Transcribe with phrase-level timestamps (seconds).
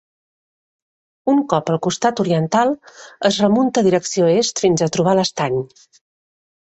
[1.33, 2.73] Un cop al costat oriental
[3.29, 5.59] es remunta direcció est fins a trobar l'estany.